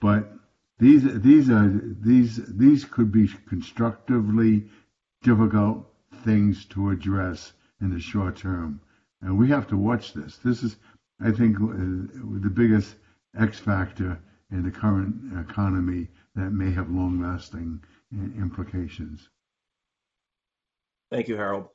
but 0.00 0.32
these 0.78 1.04
these 1.20 1.50
are 1.50 1.68
these 1.68 2.36
these 2.46 2.84
could 2.84 3.12
be 3.12 3.28
constructively 3.48 4.68
difficult 5.22 5.92
things 6.24 6.64
to 6.66 6.90
address 6.90 7.52
in 7.80 7.90
the 7.90 8.00
short 8.00 8.36
term, 8.36 8.80
and 9.20 9.38
we 9.38 9.48
have 9.48 9.66
to 9.68 9.76
watch 9.76 10.12
this. 10.12 10.38
This 10.38 10.62
is, 10.62 10.76
I 11.20 11.30
think, 11.30 11.56
uh, 11.56 12.40
the 12.40 12.52
biggest 12.52 12.94
X 13.38 13.58
factor 13.58 14.18
in 14.50 14.62
the 14.62 14.70
current 14.70 15.14
economy 15.48 16.08
that 16.34 16.50
may 16.50 16.70
have 16.70 16.90
long-lasting 16.90 17.82
implications. 18.12 19.28
Thank 21.10 21.28
you, 21.28 21.36
Harold. 21.36 21.68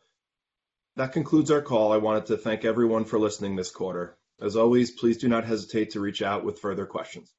That 0.96 1.14
concludes 1.14 1.52
our 1.52 1.62
call. 1.62 1.92
I 1.92 1.98
wanted 1.98 2.26
to 2.28 2.38
thank 2.38 2.66
everyone 2.66 3.06
for 3.06 3.20
listening 3.20 3.56
this 3.56 3.72
quarter. 3.72 4.18
As 4.42 4.56
always, 4.56 4.92
please 4.92 5.18
do 5.18 5.28
not 5.28 5.46
hesitate 5.46 5.92
to 5.92 6.00
reach 6.00 6.22
out 6.22 6.44
with 6.44 6.60
further 6.60 6.86
questions. 6.86 7.34